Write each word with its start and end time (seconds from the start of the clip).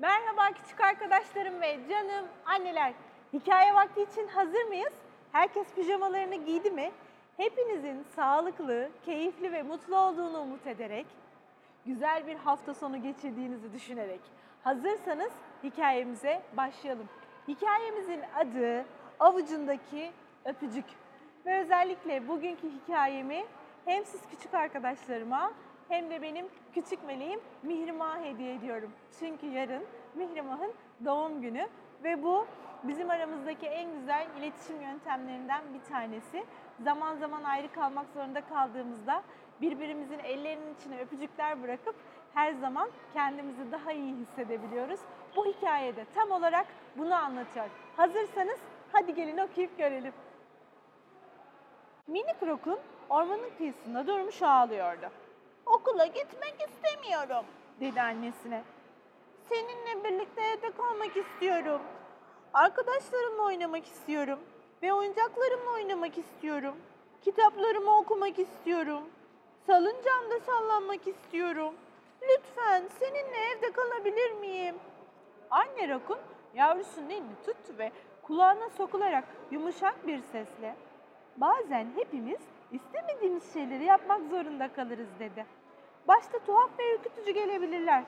Merhaba 0.00 0.48
küçük 0.62 0.80
arkadaşlarım 0.80 1.60
ve 1.60 1.78
canım 1.90 2.26
anneler. 2.46 2.92
Hikaye 3.32 3.74
vakti 3.74 4.02
için 4.02 4.28
hazır 4.28 4.64
mıyız? 4.64 4.92
Herkes 5.32 5.74
pijamalarını 5.74 6.34
giydi 6.34 6.70
mi? 6.70 6.90
Hepinizin 7.36 8.04
sağlıklı, 8.16 8.88
keyifli 9.04 9.52
ve 9.52 9.62
mutlu 9.62 9.98
olduğunu 9.98 10.40
umut 10.40 10.66
ederek, 10.66 11.06
güzel 11.86 12.26
bir 12.26 12.36
hafta 12.36 12.74
sonu 12.74 13.02
geçirdiğinizi 13.02 13.72
düşünerek 13.72 14.20
hazırsanız 14.64 15.32
hikayemize 15.64 16.42
başlayalım. 16.56 17.08
Hikayemizin 17.48 18.20
adı 18.36 18.84
Avucundaki 19.20 20.12
Öpücük. 20.44 20.86
Ve 21.46 21.60
özellikle 21.60 22.28
bugünkü 22.28 22.68
hikayemi 22.70 23.44
hem 23.84 24.04
siz 24.04 24.20
küçük 24.30 24.54
arkadaşlarıma 24.54 25.52
hem 25.90 26.10
de 26.10 26.22
benim 26.22 26.46
küçük 26.74 27.04
meleğim 27.04 27.40
Mihrimah'a 27.62 28.20
hediye 28.20 28.54
ediyorum. 28.54 28.92
Çünkü 29.18 29.46
yarın 29.46 29.82
Mihrimah'ın 30.14 30.72
doğum 31.04 31.40
günü 31.42 31.68
ve 32.04 32.22
bu 32.22 32.46
bizim 32.82 33.10
aramızdaki 33.10 33.66
en 33.66 34.00
güzel 34.00 34.26
iletişim 34.38 34.80
yöntemlerinden 34.80 35.62
bir 35.74 35.92
tanesi. 35.92 36.44
Zaman 36.84 37.16
zaman 37.16 37.44
ayrı 37.44 37.72
kalmak 37.72 38.06
zorunda 38.14 38.40
kaldığımızda 38.40 39.22
birbirimizin 39.60 40.18
ellerinin 40.18 40.74
içine 40.74 41.00
öpücükler 41.00 41.62
bırakıp 41.62 41.94
her 42.34 42.52
zaman 42.52 42.90
kendimizi 43.14 43.72
daha 43.72 43.92
iyi 43.92 44.14
hissedebiliyoruz. 44.14 45.00
Bu 45.36 45.46
hikayede 45.46 46.04
tam 46.14 46.30
olarak 46.30 46.66
bunu 46.96 47.14
anlatıyor. 47.14 47.66
Hazırsanız 47.96 48.58
hadi 48.92 49.14
gelin 49.14 49.38
okuyup 49.38 49.78
görelim. 49.78 50.12
Minik 52.06 52.42
Rokun 52.42 52.78
ormanın 53.10 53.50
kıyısında 53.58 54.06
durmuş 54.06 54.42
ağlıyordu. 54.42 55.10
Okula 55.70 56.06
gitmek 56.06 56.54
istemiyorum, 56.68 57.44
dedi 57.80 58.00
annesine. 58.00 58.62
Seninle 59.48 60.04
birlikte 60.04 60.42
evde 60.42 60.70
kalmak 60.70 61.16
istiyorum. 61.16 61.80
Arkadaşlarımla 62.54 63.42
oynamak 63.42 63.86
istiyorum 63.86 64.38
ve 64.82 64.92
oyuncaklarımla 64.92 65.70
oynamak 65.72 66.18
istiyorum. 66.18 66.74
Kitaplarımı 67.22 67.98
okumak 67.98 68.38
istiyorum. 68.38 69.02
Salıncağımda 69.66 70.40
sallanmak 70.46 71.06
istiyorum. 71.06 71.74
Lütfen 72.22 72.84
seninle 72.98 73.38
evde 73.50 73.72
kalabilir 73.72 74.32
miyim? 74.32 74.76
Anne 75.50 75.88
Rakun 75.88 76.18
yavrusunun 76.54 77.10
elini 77.10 77.36
tuttu 77.46 77.78
ve 77.78 77.92
kulağına 78.22 78.70
sokularak 78.70 79.24
yumuşak 79.50 80.06
bir 80.06 80.20
sesle 80.32 80.76
Bazen 81.36 81.86
hepimiz 81.96 82.40
istemediğimiz 82.72 83.52
şeyleri 83.52 83.84
yapmak 83.84 84.20
zorunda 84.30 84.72
kalırız 84.72 85.08
dedi. 85.18 85.46
Başta 86.08 86.38
tuhaf 86.38 86.78
ve 86.78 86.94
ürkütücü 86.94 87.30
gelebilirler. 87.30 88.04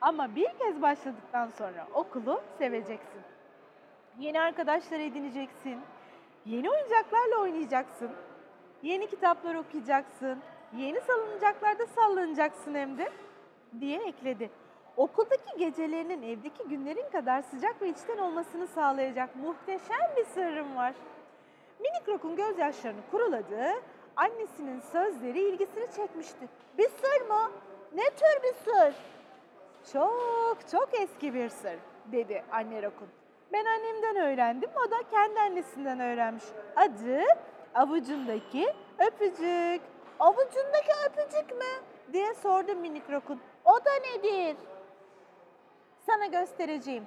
Ama 0.00 0.34
bir 0.34 0.48
kez 0.58 0.82
başladıktan 0.82 1.48
sonra 1.48 1.86
okulu 1.94 2.40
seveceksin. 2.58 3.20
Yeni 4.18 4.40
arkadaşlar 4.40 5.00
edineceksin. 5.00 5.80
Yeni 6.46 6.70
oyuncaklarla 6.70 7.40
oynayacaksın. 7.40 8.10
Yeni 8.82 9.06
kitaplar 9.06 9.54
okuyacaksın. 9.54 10.38
Yeni 10.76 11.00
salıncaklarda 11.00 11.86
sallanacaksın 11.86 12.74
hem 12.74 12.98
de 12.98 13.10
diye 13.80 14.02
ekledi. 14.02 14.50
Okuldaki 14.96 15.58
gecelerinin 15.58 16.22
evdeki 16.22 16.68
günlerin 16.68 17.10
kadar 17.12 17.42
sıcak 17.42 17.82
ve 17.82 17.88
içten 17.88 18.18
olmasını 18.18 18.66
sağlayacak 18.66 19.36
muhteşem 19.36 20.16
bir 20.16 20.24
sırrım 20.24 20.76
var. 20.76 20.94
Minik 21.80 22.08
Rok'un 22.08 22.36
gözyaşlarını 22.36 23.00
kuruladı. 23.10 23.74
Annesinin 24.18 24.80
sözleri 24.80 25.40
ilgisini 25.40 25.86
çekmişti. 25.96 26.48
Bir 26.78 26.88
sır 26.88 27.28
mı? 27.28 27.50
Ne 27.94 28.04
tür 28.10 28.42
bir 28.42 28.54
sır? 28.54 28.94
Çok 29.92 30.58
çok 30.70 31.00
eski 31.00 31.34
bir 31.34 31.48
sır 31.48 31.78
dedi 32.12 32.44
anne 32.52 32.82
Rokun. 32.82 33.08
Ben 33.52 33.64
annemden 33.64 34.16
öğrendim, 34.16 34.70
o 34.86 34.90
da 34.90 34.96
kendi 35.10 35.40
annesinden 35.40 36.00
öğrenmiş. 36.00 36.44
Adı 36.76 37.22
avucundaki 37.74 38.74
öpücük. 38.98 39.82
Avucundaki 40.20 40.92
öpücük 41.06 41.50
mü? 41.50 41.84
diye 42.12 42.34
sordu 42.34 42.76
minik 42.76 43.10
Rokun. 43.10 43.40
O 43.64 43.84
da 43.84 43.90
nedir? 43.92 44.56
Sana 46.06 46.26
göstereceğim. 46.26 47.06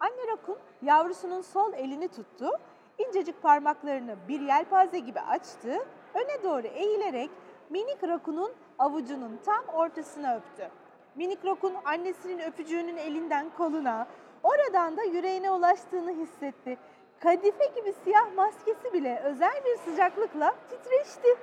Anne 0.00 0.26
Rakun 0.32 0.58
yavrusunun 0.82 1.40
sol 1.40 1.72
elini 1.72 2.08
tuttu, 2.08 2.50
incecik 2.98 3.42
parmaklarını 3.42 4.16
bir 4.28 4.40
yelpaze 4.40 4.98
gibi 4.98 5.20
açtı, 5.20 5.86
öne 6.18 6.42
doğru 6.42 6.66
eğilerek 6.66 7.30
minik 7.70 8.04
Rakun'un 8.04 8.52
avucunun 8.78 9.40
tam 9.44 9.64
ortasına 9.64 10.36
öptü. 10.36 10.70
Minik 11.14 11.44
Rakun 11.44 11.74
annesinin 11.84 12.38
öpücüğünün 12.38 12.96
elinden 12.96 13.50
koluna, 13.56 14.06
oradan 14.42 14.96
da 14.96 15.02
yüreğine 15.02 15.50
ulaştığını 15.50 16.10
hissetti. 16.10 16.78
Kadife 17.20 17.66
gibi 17.66 17.92
siyah 17.92 18.34
maskesi 18.36 18.92
bile 18.92 19.20
özel 19.24 19.64
bir 19.64 19.76
sıcaklıkla 19.76 20.54
titreşti. 20.70 21.36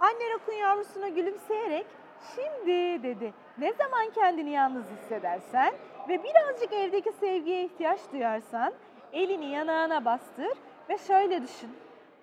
Anne 0.00 0.30
Rakun 0.30 0.52
yavrusuna 0.52 1.08
gülümseyerek 1.08 1.86
şimdi 2.34 3.02
dedi 3.02 3.34
ne 3.58 3.72
zaman 3.72 4.10
kendini 4.14 4.50
yalnız 4.50 4.84
hissedersen 4.90 5.74
ve 6.08 6.24
birazcık 6.24 6.72
evdeki 6.72 7.12
sevgiye 7.12 7.64
ihtiyaç 7.64 8.00
duyarsan 8.12 8.72
elini 9.12 9.46
yanağına 9.50 10.04
bastır 10.04 10.58
ve 10.88 10.98
şöyle 10.98 11.42
düşün. 11.42 11.70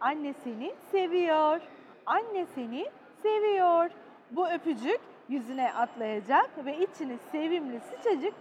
Anne 0.02 0.34
seni 0.44 0.76
seviyor. 0.92 1.62
Anne 2.06 2.46
seni 2.56 2.86
seviyor. 3.22 3.90
Bu 4.32 4.50
öpücük 4.50 5.00
yüzüne 5.30 5.74
atlayacak 5.74 6.66
ve 6.66 6.78
içini 6.78 7.18
sevimli 7.32 7.80
sıcacık 7.80 8.34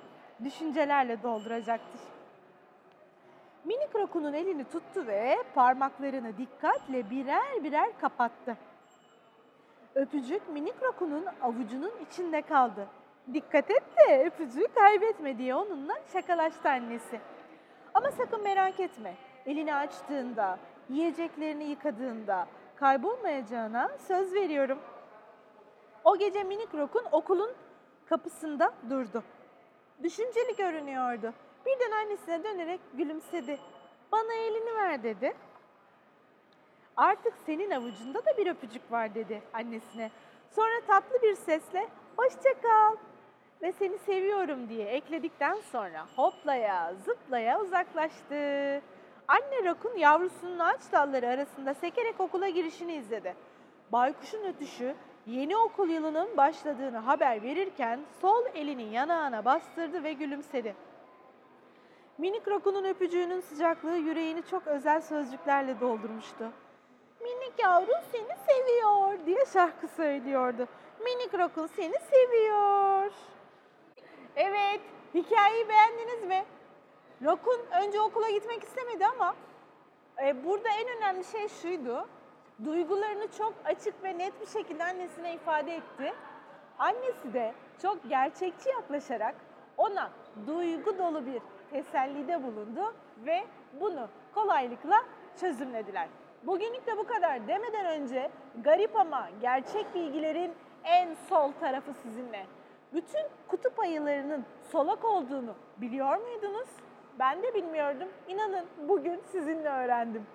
düşüncelerle 0.45 1.23
dolduracaktır. 1.23 2.01
Minik 3.65 3.97
Rakun'un 3.97 4.33
elini 4.33 4.65
tuttu 4.65 5.07
ve 5.07 5.37
parmaklarını 5.55 6.39
dikkatle 6.39 7.11
birer 7.11 7.65
birer 7.65 7.89
kapattı. 8.01 8.57
Öpücük 9.95 10.49
minik 10.49 10.83
Rakun'un 10.83 11.27
avucunun 11.43 11.93
içinde 12.11 12.43
kaldı. 12.43 12.87
Dikkat 13.33 13.71
et 13.71 13.83
de 13.97 14.25
öpücüğü 14.27 14.67
kaybetme 14.75 15.39
diye 15.39 15.55
onunla 15.55 15.95
şakalaştı 16.13 16.69
annesi. 16.69 17.21
Ama 17.95 18.11
sakın 18.11 18.43
merak 18.43 18.81
etme. 18.81 19.15
Elini 19.47 19.75
açtığında, 19.75 20.59
yiyeceklerini 20.91 21.65
yıkadığında 21.65 22.47
kaybolmayacağına 22.77 23.91
söz 23.99 24.35
veriyorum. 24.35 24.79
O 26.05 26.19
gece 26.19 26.45
minik 26.45 26.75
Rokun 26.75 27.05
okulun 27.13 27.51
kapısında 28.07 28.73
durdu. 28.91 29.23
Düşünceli 30.03 30.57
görünüyordu. 30.57 31.33
Birden 31.67 31.91
annesine 31.91 32.45
dönerek 32.45 32.81
gülümsedi. 32.95 33.59
Bana 34.13 34.35
elini 34.35 34.75
ver 34.75 35.03
dedi. 35.03 35.35
Artık 36.97 37.35
senin 37.47 37.71
avucunda 37.71 38.27
da 38.27 38.37
bir 38.37 38.47
öpücük 38.47 38.93
var 38.93 39.15
dedi 39.15 39.43
annesine. 39.53 40.11
Sonra 40.51 40.81
tatlı 40.87 41.23
bir 41.23 41.35
sesle 41.35 41.89
hoşça 42.17 42.61
kal 42.63 42.97
ve 43.63 43.73
seni 43.73 43.99
seviyorum 43.99 44.69
diye 44.69 44.87
ekledikten 44.87 45.57
sonra 45.73 46.07
hoplaya 46.17 46.95
zıplaya 46.95 47.61
uzaklaştı. 47.61 48.83
Anne 49.29 49.65
Rakun 49.65 49.97
yavrusunun 49.97 50.59
ağaç 50.59 50.81
dalları 50.93 51.29
arasında 51.29 51.75
sekerek 51.75 52.21
okula 52.21 52.49
girişini 52.49 52.95
izledi. 52.95 53.35
Baykuşun 53.93 54.45
ötüşü 54.45 54.95
yeni 55.27 55.57
okul 55.57 55.89
yılının 55.89 56.37
başladığını 56.37 56.99
haber 56.99 57.43
verirken 57.43 58.01
sol 58.21 58.45
elini 58.55 58.93
yanağına 58.93 59.45
bastırdı 59.45 60.03
ve 60.05 60.13
gülümsedi. 60.13 60.75
Minik 62.19 62.49
Rakun'un 62.49 62.85
öpücüğünün 62.85 63.41
sıcaklığı 63.41 63.97
yüreğini 63.97 64.43
çok 64.51 64.67
özel 64.67 65.01
sözcüklerle 65.01 65.81
doldurmuştu. 65.81 66.53
Minik 67.21 67.53
yavrum 67.59 68.03
seni 68.13 68.37
seviyor 68.49 69.27
diye 69.27 69.45
şarkı 69.53 69.89
söylüyordu. 69.89 70.69
Minik 71.01 71.39
Rakun 71.39 71.67
seni 71.67 71.95
seviyor. 72.11 73.13
Evet, 74.37 74.81
hikayeyi 75.15 75.69
beğendiniz 75.69 76.25
mi? 76.25 76.45
Rakun 77.25 77.61
önce 77.83 78.01
okula 78.01 78.31
gitmek 78.31 78.63
istemedi 78.63 79.07
ama 79.07 79.35
e, 80.25 80.45
burada 80.45 80.69
en 80.69 80.97
önemli 80.97 81.25
şey 81.25 81.49
şuydu. 81.49 82.09
Duygularını 82.65 83.33
çok 83.39 83.55
açık 83.65 84.05
ve 84.05 84.19
net 84.19 84.41
bir 84.41 84.47
şekilde 84.47 84.85
annesine 84.85 85.35
ifade 85.35 85.75
etti. 85.75 86.15
Annesi 86.79 87.33
de 87.33 87.55
çok 87.83 88.09
gerçekçi 88.09 88.69
yaklaşarak 88.69 89.35
ona 89.77 90.11
duygu 90.47 90.99
dolu 90.99 91.27
bir 91.27 91.43
tesellide 91.71 92.43
bulundu 92.43 92.95
ve 93.27 93.45
bunu 93.81 94.09
kolaylıkla 94.35 95.05
çözümlediler. 95.41 96.09
Bugünlük 96.43 96.87
de 96.87 96.97
bu 96.97 97.07
kadar 97.07 97.49
demeden 97.49 97.87
önce 97.87 98.31
garip 98.65 98.97
ama 98.97 99.29
gerçek 99.41 99.95
bilgilerin 99.95 100.53
en 100.85 101.15
sol 101.29 101.53
tarafı 101.61 101.93
sizinle. 102.03 102.47
Bütün 102.93 103.23
kutup 103.49 103.79
ayılarının 103.79 104.45
solak 104.73 105.05
olduğunu 105.05 105.55
biliyor 105.77 106.17
muydunuz? 106.17 106.69
Ben 107.19 107.43
de 107.43 107.55
bilmiyordum. 107.55 108.09
İnanın 108.29 108.67
bugün 108.89 109.21
sizinle 109.33 109.69
öğrendim. 109.69 110.27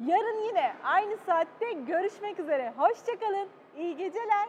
Yarın 0.00 0.40
yine 0.48 0.72
aynı 0.84 1.16
saatte 1.26 1.72
görüşmek 1.72 2.38
üzere. 2.38 2.72
Hoşçakalın. 2.76 3.48
İyi 3.76 3.96
geceler. 3.96 4.48